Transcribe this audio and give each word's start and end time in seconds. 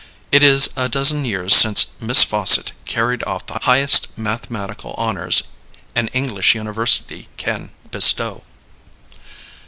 It 0.31 0.41
is 0.41 0.71
a 0.75 0.89
dozen 0.89 1.25
years 1.25 1.53
since 1.55 1.91
Miss 1.99 2.23
Fawcett 2.23 2.71
carried 2.85 3.21
off 3.25 3.45
the 3.45 3.59
highest 3.61 4.17
mathematical 4.17 4.95
honors 4.97 5.43
an 5.93 6.07
English 6.07 6.55
university 6.55 7.27
can 7.37 7.69
bestow. 7.91 8.43